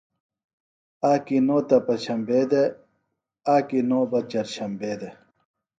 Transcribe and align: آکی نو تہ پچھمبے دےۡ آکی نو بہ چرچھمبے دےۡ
آکی 1.11 1.37
نو 1.47 1.57
تہ 1.67 1.77
پچھمبے 1.85 2.41
دےۡ 2.51 2.69
آکی 3.55 3.79
نو 3.89 3.99
بہ 4.09 4.19
چرچھمبے 4.31 4.93
دےۡ 4.99 5.15